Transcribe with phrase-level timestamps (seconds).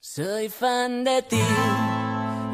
[0.00, 1.36] Soy fan de ti,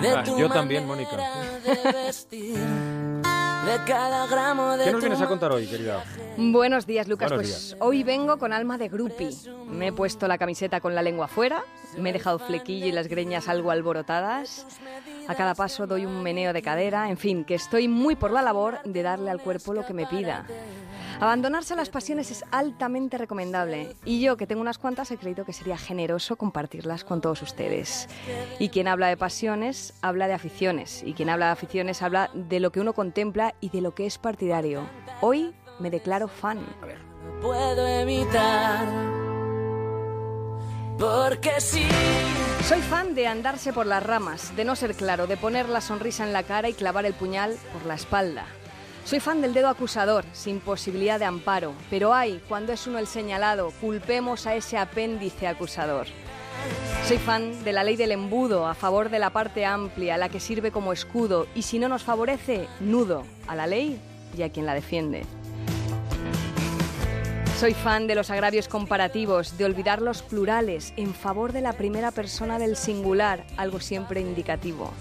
[0.00, 1.84] de Ah, tu yo también, manera Mónica.
[1.84, 6.04] de vestir, de cada gramo de ¿Qué nos vienes a contar hoy, querida?
[6.36, 7.30] Buenos días, Lucas.
[7.30, 7.76] Buenos pues días.
[7.80, 9.36] hoy vengo con alma de grupi.
[9.66, 11.64] Me he puesto la camiseta con la lengua fuera,
[11.98, 14.64] me he dejado flequillo y las greñas algo alborotadas.
[15.26, 18.42] A cada paso doy un meneo de cadera, en fin, que estoy muy por la
[18.42, 20.46] labor de darle al cuerpo lo que me pida.
[21.22, 25.44] Abandonarse a las pasiones es altamente recomendable y yo, que tengo unas cuantas, he creído
[25.44, 28.08] que sería generoso compartirlas con todos ustedes.
[28.58, 31.04] Y quien habla de pasiones, habla de aficiones.
[31.06, 34.04] Y quien habla de aficiones, habla de lo que uno contempla y de lo que
[34.04, 34.82] es partidario.
[35.20, 36.58] Hoy me declaro fan.
[36.58, 38.84] No puedo evitar,
[40.98, 41.86] porque sí.
[42.64, 46.24] Soy fan de andarse por las ramas, de no ser claro, de poner la sonrisa
[46.24, 48.44] en la cara y clavar el puñal por la espalda.
[49.04, 53.06] Soy fan del dedo acusador, sin posibilidad de amparo, pero hay, cuando es uno el
[53.06, 56.06] señalado, culpemos a ese apéndice acusador.
[57.06, 60.38] Soy fan de la ley del embudo, a favor de la parte amplia, la que
[60.38, 64.00] sirve como escudo, y si no nos favorece, nudo a la ley
[64.38, 65.26] y a quien la defiende.
[67.58, 72.12] Soy fan de los agravios comparativos, de olvidar los plurales en favor de la primera
[72.12, 74.92] persona del singular, algo siempre indicativo.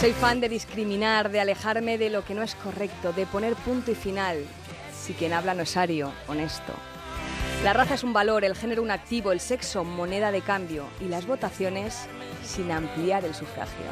[0.00, 3.90] Soy fan de discriminar, de alejarme de lo que no es correcto, de poner punto
[3.90, 4.44] y final,
[4.96, 6.72] si quien habla no es ario, honesto.
[7.64, 11.06] La raza es un valor, el género un activo, el sexo moneda de cambio y
[11.06, 12.06] las votaciones
[12.44, 13.86] sin ampliar el sufragio.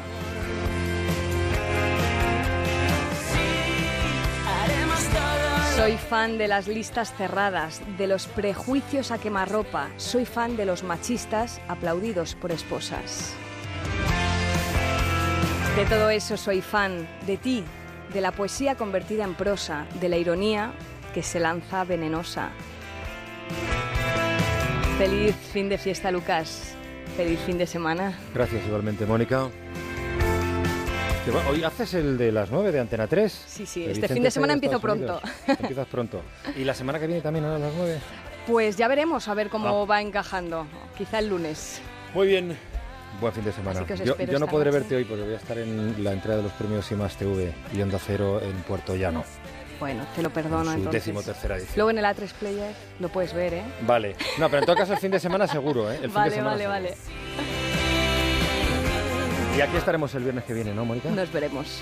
[5.75, 9.89] Soy fan de las listas cerradas, de los prejuicios a quemarropa.
[9.97, 13.35] Soy fan de los machistas aplaudidos por esposas.
[15.77, 17.63] De todo eso soy fan, de ti,
[18.11, 20.71] de la poesía convertida en prosa, de la ironía
[21.13, 22.49] que se lanza venenosa.
[24.97, 26.73] Feliz fin de fiesta, Lucas.
[27.15, 28.17] Feliz fin de semana.
[28.33, 29.49] Gracias igualmente, Mónica.
[31.47, 33.31] Hoy haces el de las 9 de Antena 3.
[33.31, 35.21] Sí, sí, este Vicente fin de semana empiezo Unidos.
[35.45, 36.23] Empiezas pronto.
[36.57, 37.99] ¿Y la semana que viene también a las 9?
[38.47, 39.85] Pues ya veremos a ver cómo Ah.
[39.85, 40.65] va encajando.
[40.97, 41.81] Quizá el lunes.
[42.15, 42.57] Muy bien.
[43.19, 43.83] Buen fin de semana.
[44.03, 44.79] Yo, no podré noche.
[44.79, 47.81] verte hoy porque voy a estar en la entrega de los premios IMAX TV y
[47.81, 49.23] Onda Cero en Puerto Llano.
[49.79, 51.03] Bueno, te lo perdono su entonces.
[51.05, 51.73] décimo tercera edición.
[51.77, 53.63] Luego en el A3 Player lo puedes ver, ¿eh?
[53.81, 54.15] Vale.
[54.39, 55.95] No, pero en todo caso el fin de semana seguro, ¿eh?
[55.95, 56.79] El fin de Vale, semana vale, seguro.
[56.79, 56.95] vale.
[59.57, 61.09] Y aquí estaremos el viernes que viene, ¿no, Mónica?
[61.09, 61.81] Nos veremos.